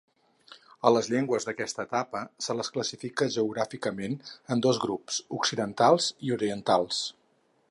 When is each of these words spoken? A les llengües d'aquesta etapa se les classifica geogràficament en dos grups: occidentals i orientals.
A 0.89 0.91
les 0.93 1.09
llengües 1.13 1.45
d'aquesta 1.49 1.85
etapa 1.89 2.23
se 2.47 2.57
les 2.61 2.73
classifica 2.77 3.29
geogràficament 3.37 4.19
en 4.57 4.67
dos 4.69 4.83
grups: 4.87 5.23
occidentals 5.43 6.13
i 6.29 6.39
orientals. 6.41 7.09